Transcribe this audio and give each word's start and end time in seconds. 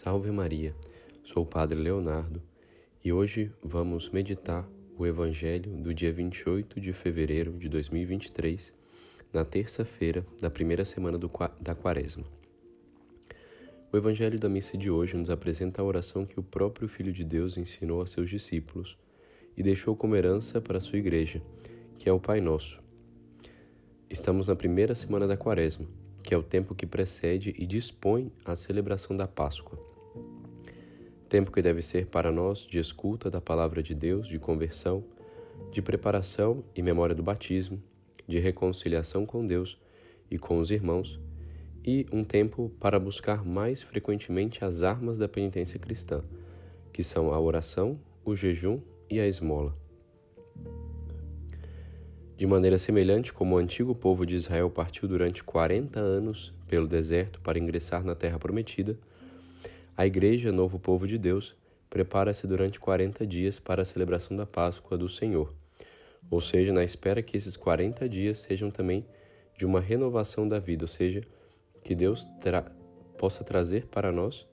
Salve 0.00 0.30
Maria, 0.30 0.76
sou 1.24 1.42
o 1.42 1.46
Padre 1.46 1.76
Leonardo 1.76 2.40
e 3.04 3.12
hoje 3.12 3.50
vamos 3.60 4.10
meditar 4.10 4.64
o 4.96 5.04
Evangelho 5.04 5.72
do 5.72 5.92
dia 5.92 6.12
28 6.12 6.80
de 6.80 6.92
fevereiro 6.92 7.58
de 7.58 7.68
2023, 7.68 8.72
na 9.32 9.44
terça-feira 9.44 10.24
da 10.40 10.48
primeira 10.48 10.84
semana 10.84 11.18
do, 11.18 11.28
da 11.60 11.74
Quaresma. 11.74 12.22
O 13.92 13.96
Evangelho 13.96 14.38
da 14.38 14.48
missa 14.48 14.78
de 14.78 14.88
hoje 14.88 15.16
nos 15.16 15.30
apresenta 15.30 15.82
a 15.82 15.84
oração 15.84 16.24
que 16.24 16.38
o 16.38 16.44
próprio 16.44 16.86
Filho 16.86 17.12
de 17.12 17.24
Deus 17.24 17.58
ensinou 17.58 18.00
a 18.00 18.06
seus 18.06 18.30
discípulos 18.30 18.96
e 19.56 19.64
deixou 19.64 19.96
como 19.96 20.14
herança 20.14 20.60
para 20.60 20.78
a 20.78 20.80
sua 20.80 21.00
igreja, 21.00 21.42
que 21.98 22.08
é 22.08 22.12
o 22.12 22.20
Pai 22.20 22.40
Nosso. 22.40 22.80
Estamos 24.08 24.46
na 24.46 24.54
primeira 24.54 24.94
semana 24.94 25.26
da 25.26 25.36
Quaresma 25.36 25.88
que 26.28 26.34
é 26.34 26.36
o 26.36 26.42
tempo 26.42 26.74
que 26.74 26.84
precede 26.84 27.54
e 27.56 27.64
dispõe 27.64 28.30
a 28.44 28.54
celebração 28.54 29.16
da 29.16 29.26
Páscoa. 29.26 29.87
Tempo 31.28 31.52
que 31.52 31.60
deve 31.60 31.82
ser 31.82 32.06
para 32.06 32.32
nós 32.32 32.66
de 32.66 32.78
escuta 32.78 33.30
da 33.30 33.40
palavra 33.40 33.82
de 33.82 33.94
Deus, 33.94 34.26
de 34.26 34.38
conversão, 34.38 35.04
de 35.70 35.82
preparação 35.82 36.64
e 36.74 36.82
memória 36.82 37.14
do 37.14 37.22
batismo, 37.22 37.82
de 38.26 38.38
reconciliação 38.38 39.26
com 39.26 39.46
Deus 39.46 39.78
e 40.30 40.38
com 40.38 40.58
os 40.58 40.70
irmãos, 40.70 41.20
e 41.84 42.06
um 42.10 42.24
tempo 42.24 42.70
para 42.80 42.98
buscar 42.98 43.44
mais 43.44 43.82
frequentemente 43.82 44.64
as 44.64 44.82
armas 44.82 45.18
da 45.18 45.28
penitência 45.28 45.78
cristã, 45.78 46.22
que 46.92 47.02
são 47.02 47.32
a 47.32 47.38
oração, 47.38 48.00
o 48.24 48.34
jejum 48.34 48.80
e 49.10 49.20
a 49.20 49.26
esmola. 49.26 49.76
De 52.38 52.46
maneira 52.46 52.78
semelhante 52.78 53.32
como 53.32 53.56
o 53.56 53.58
antigo 53.58 53.94
povo 53.94 54.24
de 54.24 54.34
Israel 54.34 54.70
partiu 54.70 55.08
durante 55.08 55.42
40 55.44 55.98
anos 55.98 56.54
pelo 56.68 56.86
deserto 56.86 57.40
para 57.40 57.58
ingressar 57.58 58.04
na 58.04 58.14
terra 58.14 58.38
prometida, 58.38 58.98
a 59.98 60.06
Igreja, 60.06 60.52
novo 60.52 60.78
povo 60.78 61.08
de 61.08 61.18
Deus, 61.18 61.56
prepara-se 61.90 62.46
durante 62.46 62.78
40 62.78 63.26
dias 63.26 63.58
para 63.58 63.82
a 63.82 63.84
celebração 63.84 64.36
da 64.36 64.46
Páscoa 64.46 64.96
do 64.96 65.08
Senhor, 65.08 65.52
ou 66.30 66.40
seja, 66.40 66.72
na 66.72 66.84
espera 66.84 67.20
que 67.20 67.36
esses 67.36 67.56
40 67.56 68.08
dias 68.08 68.38
sejam 68.38 68.70
também 68.70 69.04
de 69.56 69.66
uma 69.66 69.80
renovação 69.80 70.46
da 70.46 70.60
vida, 70.60 70.84
ou 70.84 70.88
seja, 70.88 71.22
que 71.82 71.96
Deus 71.96 72.24
tra 72.40 72.70
possa 73.18 73.42
trazer 73.42 73.86
para 73.86 74.12
nós 74.12 74.46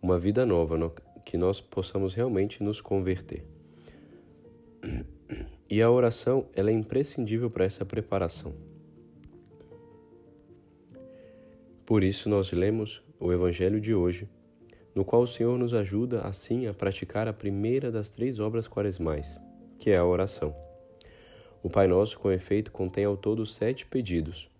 uma 0.00 0.18
vida 0.18 0.46
nova, 0.46 0.78
no 0.78 0.90
que 1.22 1.36
nós 1.36 1.60
possamos 1.60 2.14
realmente 2.14 2.62
nos 2.62 2.80
converter. 2.80 3.44
E 5.68 5.82
a 5.82 5.90
oração 5.90 6.48
ela 6.54 6.70
é 6.70 6.72
imprescindível 6.72 7.50
para 7.50 7.66
essa 7.66 7.84
preparação. 7.84 8.54
Por 11.84 12.02
isso 12.02 12.30
nós 12.30 12.52
lemos 12.52 13.02
o 13.20 13.30
Evangelho 13.30 13.78
de 13.78 13.94
hoje, 13.94 14.26
no 14.98 15.04
qual 15.04 15.22
o 15.22 15.28
Senhor 15.28 15.56
nos 15.56 15.72
ajuda 15.72 16.22
assim 16.22 16.66
a 16.66 16.74
praticar 16.74 17.28
a 17.28 17.32
primeira 17.32 17.88
das 17.88 18.10
três 18.10 18.40
obras 18.40 18.66
quaresmais, 18.66 19.40
que 19.78 19.90
é 19.90 19.96
a 19.96 20.04
oração. 20.04 20.52
O 21.62 21.70
Pai 21.70 21.86
Nosso, 21.86 22.18
com 22.18 22.32
efeito, 22.32 22.72
contém 22.72 23.04
ao 23.04 23.16
todo 23.16 23.46
sete 23.46 23.86
pedidos, 23.86 24.50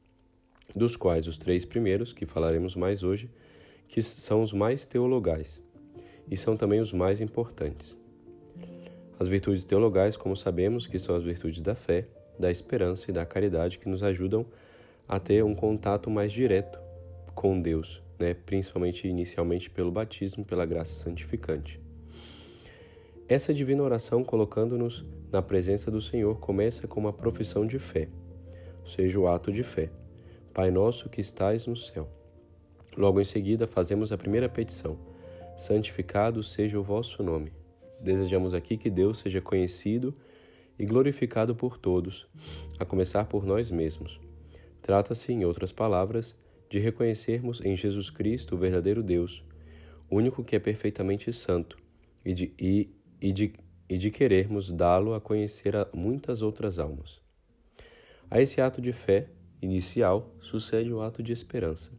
dos 0.76 0.94
quais 0.94 1.26
os 1.26 1.36
três 1.36 1.64
primeiros, 1.64 2.12
que 2.12 2.24
falaremos 2.24 2.76
mais 2.76 3.02
hoje, 3.02 3.28
que 3.88 4.00
são 4.00 4.40
os 4.40 4.52
mais 4.52 4.86
teologais 4.86 5.60
e 6.30 6.36
são 6.36 6.56
também 6.56 6.78
os 6.78 6.92
mais 6.92 7.20
importantes. 7.20 7.96
As 9.18 9.26
virtudes 9.26 9.64
teologais, 9.64 10.16
como 10.16 10.36
sabemos, 10.36 10.86
que 10.86 11.00
são 11.00 11.16
as 11.16 11.24
virtudes 11.24 11.60
da 11.60 11.74
fé, 11.74 12.06
da 12.38 12.48
esperança 12.48 13.10
e 13.10 13.12
da 13.12 13.26
caridade 13.26 13.76
que 13.76 13.88
nos 13.88 14.04
ajudam 14.04 14.46
a 15.08 15.18
ter 15.18 15.42
um 15.42 15.56
contato 15.56 16.08
mais 16.08 16.32
direto 16.32 16.78
com 17.34 17.60
Deus, 17.60 18.00
né? 18.18 18.34
principalmente 18.34 19.06
inicialmente 19.06 19.70
pelo 19.70 19.90
batismo, 19.90 20.44
pela 20.44 20.66
graça 20.66 20.94
santificante. 20.94 21.80
Essa 23.28 23.52
divina 23.52 23.82
oração, 23.82 24.24
colocando-nos 24.24 25.04
na 25.30 25.42
presença 25.42 25.90
do 25.90 26.00
Senhor, 26.00 26.38
começa 26.38 26.88
com 26.88 26.98
uma 26.98 27.12
profissão 27.12 27.66
de 27.66 27.78
fé, 27.78 28.08
ou 28.80 28.86
seja, 28.86 29.20
o 29.20 29.28
ato 29.28 29.52
de 29.52 29.62
fé. 29.62 29.90
Pai 30.54 30.70
nosso 30.70 31.10
que 31.10 31.20
estais 31.20 31.66
no 31.66 31.76
céu. 31.76 32.08
Logo 32.96 33.20
em 33.20 33.24
seguida, 33.24 33.66
fazemos 33.66 34.12
a 34.12 34.18
primeira 34.18 34.48
petição: 34.48 34.98
Santificado 35.56 36.42
seja 36.42 36.78
o 36.78 36.82
vosso 36.82 37.22
nome. 37.22 37.52
Desejamos 38.00 38.54
aqui 38.54 38.76
que 38.76 38.88
Deus 38.88 39.18
seja 39.18 39.40
conhecido 39.40 40.14
e 40.78 40.86
glorificado 40.86 41.54
por 41.54 41.76
todos, 41.76 42.26
a 42.78 42.84
começar 42.84 43.26
por 43.26 43.44
nós 43.44 43.70
mesmos. 43.70 44.20
Trata-se, 44.80 45.32
em 45.32 45.44
outras 45.44 45.72
palavras, 45.72 46.34
de 46.68 46.78
reconhecermos 46.78 47.60
em 47.64 47.76
Jesus 47.76 48.10
Cristo 48.10 48.54
o 48.54 48.58
verdadeiro 48.58 49.02
Deus, 49.02 49.44
único 50.10 50.44
que 50.44 50.56
é 50.56 50.58
perfeitamente 50.58 51.32
santo, 51.32 51.78
e 52.24 52.34
de, 52.34 52.52
e, 52.58 52.90
e 53.20 53.32
de, 53.32 53.52
e 53.88 53.96
de 53.96 54.10
querermos 54.10 54.70
dá-lo 54.70 55.14
a 55.14 55.20
conhecer 55.20 55.76
a 55.76 55.88
muitas 55.92 56.42
outras 56.42 56.78
almas. 56.78 57.20
A 58.30 58.40
esse 58.40 58.60
ato 58.60 58.80
de 58.80 58.92
fé 58.92 59.28
inicial 59.62 60.34
sucede 60.40 60.92
o 60.92 61.00
ato 61.00 61.22
de 61.22 61.32
esperança, 61.32 61.90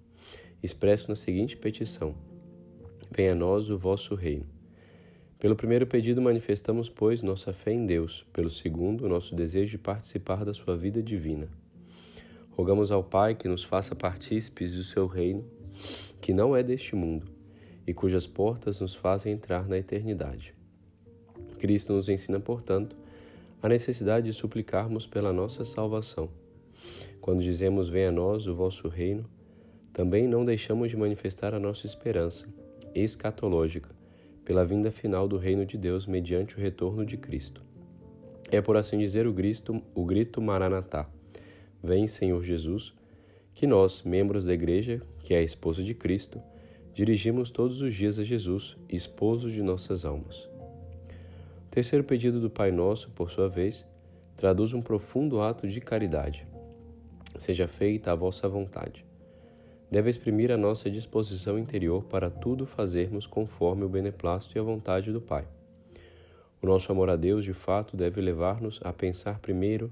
expresso 0.62 1.10
na 1.10 1.16
seguinte 1.16 1.58
petição: 1.58 2.16
Venha 3.12 3.32
a 3.32 3.36
nós 3.36 3.70
o 3.70 3.78
vosso 3.78 4.14
reino. 4.14 4.46
Pelo 5.40 5.56
primeiro 5.56 5.88
pedido, 5.88 6.22
manifestamos, 6.22 6.90
pois, 6.90 7.22
nossa 7.22 7.54
fé 7.54 7.72
em 7.72 7.86
Deus. 7.86 8.26
Pelo 8.34 8.50
segundo, 8.50 9.08
nosso 9.08 9.34
desejo 9.34 9.72
de 9.72 9.78
participar 9.78 10.44
da 10.44 10.54
sua 10.54 10.76
vida 10.76 11.02
divina. 11.02 11.48
Rogamos 12.60 12.92
ao 12.92 13.02
Pai 13.02 13.36
que 13.36 13.48
nos 13.48 13.64
faça 13.64 13.96
partícipes 13.96 14.76
do 14.76 14.84
seu 14.84 15.08
reino, 15.08 15.46
que 16.20 16.34
não 16.34 16.54
é 16.54 16.62
deste 16.62 16.94
mundo, 16.94 17.26
e 17.88 17.94
cujas 17.94 18.28
portas 18.28 18.82
nos 18.82 18.94
fazem 18.94 19.32
entrar 19.32 19.66
na 19.66 19.78
eternidade. 19.78 20.54
Cristo 21.58 21.94
nos 21.94 22.10
ensina, 22.10 22.38
portanto, 22.38 22.98
a 23.64 23.70
necessidade 23.70 24.26
de 24.26 24.34
suplicarmos 24.34 25.08
pela 25.08 25.32
nossa 25.32 25.64
salvação. 25.64 26.30
Quando 27.22 27.42
dizemos 27.42 27.88
venha 27.88 28.10
a 28.10 28.12
nós 28.12 28.46
o 28.46 28.54
vosso 28.54 28.90
reino, 28.90 29.24
também 29.94 30.28
não 30.28 30.44
deixamos 30.44 30.90
de 30.90 30.98
manifestar 30.98 31.54
a 31.54 31.60
nossa 31.62 31.88
esperança 31.88 32.46
escatológica 32.94 33.90
pela 34.44 34.66
vinda 34.66 34.92
final 34.92 35.30
do 35.30 35.38
reino 35.38 35.66
de 35.66 35.78
Deus 35.78 36.06
mediante 36.06 36.58
o 36.58 36.60
retorno 36.60 37.06
de 37.06 37.16
Cristo. 37.16 37.64
É, 38.52 38.60
por 38.60 38.76
assim 38.76 38.98
dizer, 38.98 39.26
o 39.26 39.32
grito, 39.32 39.82
o 39.96 40.04
grito 40.04 40.42
Maranatá. 40.42 41.10
Vem, 41.84 42.08
Senhor 42.08 42.44
Jesus, 42.44 42.94
que 43.54 43.68
nós, 43.68 44.04
membros 44.04 44.46
da 44.46 44.54
Igreja, 44.54 45.02
que 45.20 45.34
é 45.34 45.38
a 45.38 45.44
esposa 45.44 45.84
de 45.84 45.94
Cristo, 45.94 46.42
dirigimos 46.94 47.50
todos 47.50 47.82
os 47.82 47.94
dias 47.94 48.20
a 48.20 48.24
Jesus, 48.24 48.78
esposo 48.90 49.50
de 49.50 49.62
nossas 49.62 50.06
almas. 50.06 50.48
O 51.68 51.72
terceiro 51.72 52.04
pedido 52.04 52.40
do 52.40 52.50
Pai 52.50 52.72
Nosso, 52.72 53.10
por 53.12 53.32
sua 53.32 53.48
vez, 53.48 53.86
traduz 54.36 54.74
um 54.74 54.82
profundo 54.82 55.42
ato 55.42 55.68
de 55.68 55.80
caridade. 55.80 56.46
Seja 57.38 57.68
feita 57.68 58.12
a 58.12 58.16
vossa 58.16 58.48
vontade 58.48 59.06
deve 59.92 60.10
exprimir 60.10 60.52
a 60.52 60.58
nossa 60.58 60.90
disposição 60.90 61.58
interior 61.58 62.04
para 62.04 62.30
tudo 62.30 62.66
fazermos 62.66 63.26
conforme 63.26 63.84
o 63.84 63.90
beneplácito 63.90 64.58
e 64.58 64.60
a 64.60 64.64
vontade 64.64 65.12
do 65.12 65.20
Pai. 65.20 65.48
O 66.62 66.68
nosso 66.68 66.92
amor 66.92 67.10
a 67.10 67.16
Deus, 67.16 67.44
de 67.44 67.54
fato, 67.54 67.98
deve 67.98 68.22
levar-nos 68.22 68.80
a 68.84 68.94
pensar 68.94 69.40
primeiro 69.40 69.92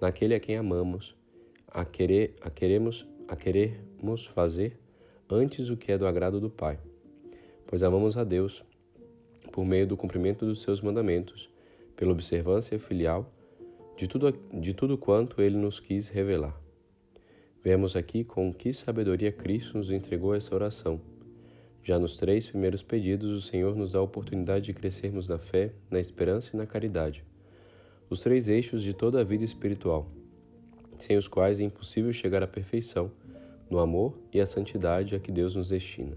naquele 0.00 0.34
a 0.34 0.40
quem 0.40 0.56
amamos, 0.56 1.16
a 1.72 1.84
querer, 1.84 2.34
a 2.42 2.50
queremos, 2.50 3.06
a 3.26 3.34
queremos 3.34 4.26
fazer 4.26 4.78
antes 5.30 5.70
o 5.70 5.76
que 5.76 5.90
é 5.90 5.96
do 5.96 6.06
agrado 6.06 6.38
do 6.38 6.50
Pai, 6.50 6.78
pois 7.66 7.82
amamos 7.82 8.16
a 8.18 8.24
Deus 8.24 8.62
por 9.50 9.64
meio 9.64 9.86
do 9.86 9.96
cumprimento 9.96 10.44
dos 10.44 10.60
seus 10.60 10.82
mandamentos, 10.82 11.48
pela 11.96 12.12
observância 12.12 12.78
filial 12.78 13.32
de 13.96 14.06
tudo, 14.06 14.32
de 14.52 14.74
tudo 14.74 14.98
quanto 14.98 15.40
ele 15.40 15.56
nos 15.56 15.80
quis 15.80 16.08
revelar. 16.08 16.54
Vemos 17.64 17.96
aqui 17.96 18.22
com 18.22 18.52
que 18.52 18.72
sabedoria 18.72 19.32
Cristo 19.32 19.78
nos 19.78 19.90
entregou 19.90 20.34
essa 20.34 20.54
oração. 20.54 21.00
Já 21.82 21.98
nos 21.98 22.16
três 22.16 22.48
primeiros 22.48 22.82
pedidos, 22.82 23.30
o 23.30 23.40
Senhor 23.40 23.74
nos 23.74 23.92
dá 23.92 23.98
a 23.98 24.02
oportunidade 24.02 24.66
de 24.66 24.74
crescermos 24.74 25.26
na 25.26 25.38
fé, 25.38 25.72
na 25.90 25.98
esperança 25.98 26.50
e 26.54 26.56
na 26.56 26.66
caridade. 26.66 27.24
Os 28.10 28.20
três 28.20 28.48
eixos 28.48 28.82
de 28.82 28.92
toda 28.92 29.20
a 29.20 29.24
vida 29.24 29.44
espiritual, 29.44 30.10
sem 31.02 31.16
os 31.16 31.28
quais 31.28 31.60
é 31.60 31.62
impossível 31.64 32.12
chegar 32.12 32.42
à 32.42 32.46
perfeição, 32.46 33.10
no 33.68 33.78
amor 33.78 34.18
e 34.32 34.40
a 34.40 34.46
santidade 34.46 35.14
a 35.14 35.18
que 35.18 35.32
Deus 35.32 35.54
nos 35.54 35.70
destina. 35.70 36.16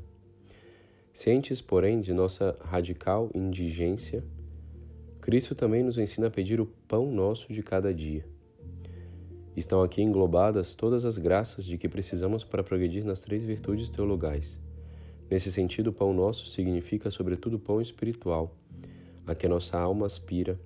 Cientes, 1.13 1.61
porém, 1.61 2.01
de 2.01 2.13
nossa 2.13 2.57
radical 2.61 3.29
indigência, 3.33 4.23
Cristo 5.21 5.55
também 5.55 5.83
nos 5.83 5.97
ensina 5.97 6.27
a 6.27 6.31
pedir 6.31 6.61
o 6.61 6.65
pão 6.87 7.11
nosso 7.11 7.51
de 7.51 7.63
cada 7.63 7.93
dia 7.93 8.25
Estão 9.55 9.81
aqui 9.81 10.01
englobadas 10.01 10.75
todas 10.75 11.05
as 11.05 11.17
graças 11.17 11.63
de 11.63 11.77
que 11.77 11.87
precisamos 11.87 12.43
para 12.43 12.61
progredir 12.61 13.05
nas 13.05 13.21
três 13.21 13.41
virtudes 13.45 13.89
teologais. 13.89 14.59
Nesse 15.31 15.49
sentido, 15.49 15.87
o 15.87 15.93
pão 15.93 16.13
nosso 16.13 16.45
significa, 16.47 17.09
sobretudo, 17.09 17.57
pão 17.57 17.79
espiritual, 17.79 18.53
a 19.25 19.33
que 19.33 19.47
nossa 19.47 19.79
alma 19.79 20.07
aspira 20.07 20.59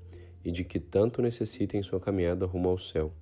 e 0.43 0.51
de 0.51 0.63
que 0.63 0.79
tanto 0.79 1.21
necessita 1.21 1.77
em 1.77 1.83
sua 1.83 1.99
caminhada 1.99 2.47
rumo 2.47 2.67
ao 2.67 2.79
céu. 2.79 3.13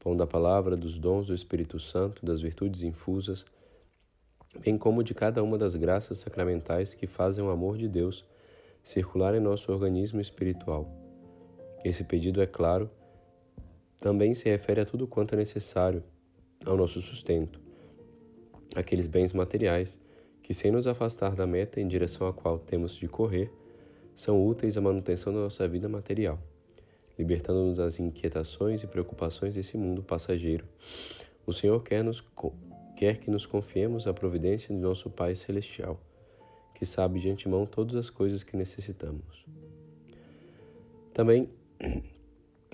Pão 0.00 0.16
da 0.16 0.26
palavra, 0.26 0.76
dos 0.76 0.98
dons 0.98 1.26
do 1.26 1.34
Espírito 1.34 1.78
Santo, 1.78 2.24
das 2.24 2.40
virtudes 2.40 2.82
infusas, 2.82 3.44
bem 4.58 4.78
como 4.78 5.04
de 5.04 5.14
cada 5.14 5.42
uma 5.42 5.58
das 5.58 5.76
graças 5.76 6.18
sacramentais 6.18 6.94
que 6.94 7.06
fazem 7.06 7.44
o 7.44 7.50
amor 7.50 7.76
de 7.76 7.86
Deus 7.86 8.24
circular 8.82 9.34
em 9.34 9.40
nosso 9.40 9.70
organismo 9.70 10.18
espiritual. 10.18 10.90
Esse 11.84 12.02
pedido, 12.02 12.40
é 12.40 12.46
claro, 12.46 12.90
também 13.98 14.32
se 14.32 14.48
refere 14.48 14.80
a 14.80 14.86
tudo 14.86 15.06
quanto 15.06 15.34
é 15.34 15.36
necessário 15.36 16.02
ao 16.64 16.76
nosso 16.76 17.00
sustento, 17.02 17.60
aqueles 18.74 19.06
bens 19.06 19.34
materiais 19.34 19.98
que, 20.42 20.54
sem 20.54 20.70
nos 20.70 20.86
afastar 20.86 21.34
da 21.34 21.46
meta 21.46 21.80
em 21.80 21.86
direção 21.86 22.26
à 22.26 22.32
qual 22.32 22.58
temos 22.58 22.96
de 22.96 23.06
correr, 23.06 23.52
são 24.16 24.46
úteis 24.46 24.76
à 24.76 24.80
manutenção 24.80 25.32
da 25.32 25.40
nossa 25.40 25.68
vida 25.68 25.88
material, 25.88 26.38
libertando-nos 27.20 27.76
das 27.76 28.00
inquietações 28.00 28.82
e 28.82 28.86
preocupações 28.86 29.54
desse 29.54 29.76
mundo 29.76 30.02
passageiro. 30.02 30.64
O 31.46 31.52
Senhor 31.52 31.82
quer, 31.82 32.02
nos, 32.02 32.24
quer 32.96 33.18
que 33.18 33.30
nos 33.30 33.44
confiemos 33.44 34.06
à 34.06 34.14
providência 34.14 34.74
de 34.74 34.80
nosso 34.80 35.10
Pai 35.10 35.34
Celestial, 35.34 36.00
que 36.74 36.86
sabe 36.86 37.20
de 37.20 37.28
antemão 37.28 37.66
todas 37.66 37.94
as 37.94 38.08
coisas 38.08 38.42
que 38.42 38.56
necessitamos. 38.56 39.44
Também 41.12 41.50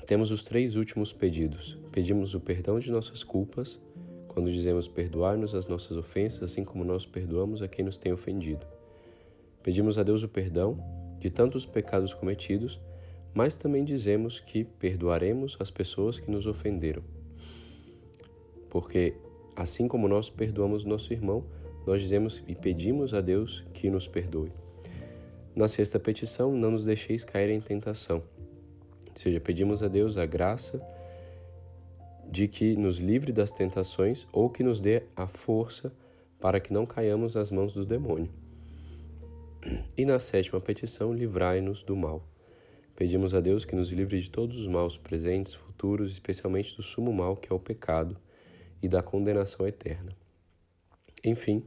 temos 0.07 0.31
os 0.31 0.45
três 0.45 0.77
últimos 0.77 1.13
pedidos. 1.13 1.77
Pedimos 1.91 2.33
o 2.33 2.39
perdão 2.39 2.79
de 2.79 2.89
nossas 2.89 3.25
culpas, 3.25 3.81
quando 4.29 4.49
dizemos 4.49 4.87
perdoar-nos 4.87 5.57
as 5.57 5.67
nossas 5.67 5.97
ofensas, 5.97 6.45
assim 6.45 6.65
como 6.65 6.85
nós 6.85 7.05
perdoamos 7.05 7.63
a 7.63 7.69
quem 7.69 7.85
nos 7.85 7.99
tem 7.99 8.13
ofendido. 8.13 8.65
Pedimos 9.61 9.99
a 9.99 10.05
Deus 10.05 10.23
o 10.23 10.29
perdão 10.29 10.79
de 11.19 11.31
tantos 11.31 11.67
pecados 11.67 12.15
cometidos, 12.15 12.79
mas 13.37 13.55
também 13.55 13.85
dizemos 13.85 14.41
que 14.41 14.65
perdoaremos 14.65 15.59
as 15.61 15.71
pessoas 15.71 16.19
que 16.19 16.31
nos 16.31 16.47
ofenderam. 16.47 17.03
Porque, 18.71 19.15
assim 19.55 19.87
como 19.87 20.09
nós 20.09 20.31
perdoamos 20.31 20.87
nosso 20.87 21.13
irmão, 21.13 21.45
nós 21.87 22.01
dizemos 22.01 22.43
e 22.49 22.55
pedimos 22.55 23.13
a 23.13 23.21
Deus 23.21 23.63
que 23.75 23.91
nos 23.91 24.09
perdoe. 24.09 24.51
Na 25.55 25.69
sexta 25.69 26.01
petição, 26.01 26.57
não 26.57 26.71
nos 26.71 26.87
deixeis 26.87 27.27
cair 27.27 27.51
em 27.51 27.61
tentação. 27.61 28.23
Ou 29.07 29.17
seja, 29.17 29.39
pedimos 29.39 29.83
a 29.83 29.89
Deus 29.89 30.17
a 30.17 30.25
graça 30.25 30.81
de 32.31 32.49
que 32.49 32.75
nos 32.75 33.01
livre 33.01 33.33
das 33.33 33.53
tentações 33.53 34.27
ou 34.33 34.49
que 34.49 34.63
nos 34.63 34.81
dê 34.81 35.03
a 35.15 35.27
força 35.27 35.93
para 36.41 36.59
que 36.59 36.73
não 36.73 36.87
caiamos 36.87 37.35
nas 37.35 37.51
mãos 37.51 37.75
do 37.75 37.85
demônio. 37.85 38.31
E 39.95 40.07
na 40.07 40.19
sétima 40.19 40.59
petição, 40.59 41.13
livrai-nos 41.13 41.83
do 41.83 41.95
mal. 41.95 42.27
Pedimos 42.97 43.35
a 43.35 43.41
Deus 43.41 43.67
que 43.67 43.77
nos 43.77 43.91
livre 43.91 44.19
de 44.19 44.31
todos 44.31 44.57
os 44.57 44.67
maus 44.67 44.97
presentes, 44.97 45.53
futuros, 45.53 46.13
especialmente 46.13 46.75
do 46.75 46.83
sumo 46.83 47.13
mal 47.13 47.37
que 47.37 47.53
é 47.53 47.55
o 47.55 47.61
pecado 47.61 48.17
e 48.83 48.89
da 48.89 49.03
condenação 49.03 49.69
eterna. 49.69 50.17
Enfim, 51.23 51.63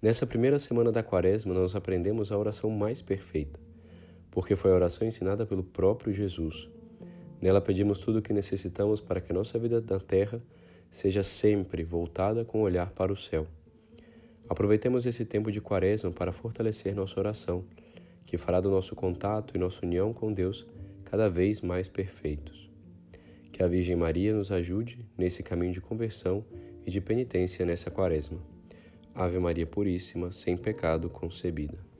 nessa 0.00 0.26
primeira 0.26 0.58
semana 0.58 0.90
da 0.90 1.02
Quaresma, 1.02 1.52
nós 1.52 1.76
aprendemos 1.76 2.32
a 2.32 2.38
oração 2.38 2.70
mais 2.70 3.02
perfeita, 3.02 3.60
porque 4.30 4.56
foi 4.56 4.70
a 4.70 4.74
oração 4.74 5.06
ensinada 5.06 5.44
pelo 5.44 5.62
próprio 5.62 6.10
Jesus. 6.10 6.70
Nela 7.38 7.60
pedimos 7.60 7.98
tudo 7.98 8.20
o 8.20 8.22
que 8.22 8.32
necessitamos 8.32 8.98
para 8.98 9.20
que 9.20 9.30
a 9.30 9.34
nossa 9.34 9.58
vida 9.58 9.78
na 9.78 10.00
terra 10.00 10.42
seja 10.90 11.22
sempre 11.22 11.84
voltada 11.84 12.46
com 12.46 12.60
o 12.60 12.62
olhar 12.62 12.90
para 12.92 13.12
o 13.12 13.16
céu. 13.16 13.46
Aproveitemos 14.48 15.04
esse 15.04 15.26
tempo 15.26 15.52
de 15.52 15.60
quaresma 15.60 16.10
para 16.10 16.32
fortalecer 16.32 16.94
nossa 16.94 17.20
oração, 17.20 17.62
que 18.26 18.38
fará 18.38 18.60
do 18.60 18.70
nosso 18.70 18.94
contato 18.94 19.54
e 19.54 19.58
nossa 19.58 19.84
união 19.84 20.12
com 20.12 20.32
Deus 20.32 20.66
cada 21.04 21.28
vez 21.28 21.60
mais 21.60 21.88
perfeitos. 21.88 22.70
Que 23.52 23.62
a 23.62 23.68
Virgem 23.68 23.96
Maria 23.96 24.34
nos 24.34 24.50
ajude 24.50 25.04
nesse 25.16 25.42
caminho 25.42 25.72
de 25.72 25.80
conversão 25.80 26.44
e 26.86 26.90
de 26.90 27.00
penitência 27.00 27.66
nessa 27.66 27.90
quaresma. 27.90 28.38
Ave 29.14 29.38
Maria 29.38 29.66
Puríssima, 29.66 30.32
sem 30.32 30.56
pecado 30.56 31.10
concebida. 31.10 31.91